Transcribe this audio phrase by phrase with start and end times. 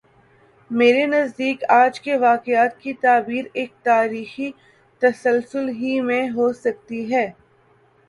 [0.71, 4.51] میرے نزدیک آج کے واقعات کی تعبیر ایک تاریخی
[5.01, 7.29] تسلسل ہی میں ہو سکتی ہے۔